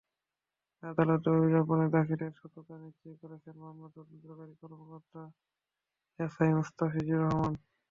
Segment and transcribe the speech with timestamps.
[0.83, 5.21] আদালতে অভিযোগপত্র দাখিলের সত্যতা নিশ্চিত করেছেন মামলার তদন্তকারী কর্মকর্তা
[6.19, 7.53] এসআই মোস্তাফিজুর রহমান।